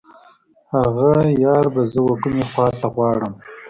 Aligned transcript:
هغه 0.73 1.11
یار 1.45 1.65
به 1.73 1.81
زه 1.91 1.99
و 2.05 2.09
کومې 2.21 2.45
خواته 2.51 2.87
غواړم. 2.95 3.33